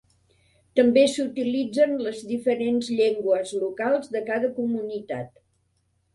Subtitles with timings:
[0.77, 5.33] També s'utilitzen les diferents llengües locals de cada comunitat.